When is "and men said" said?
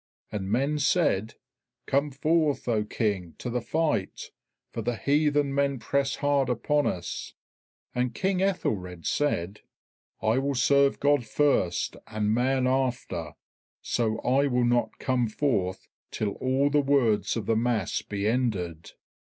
0.31-1.35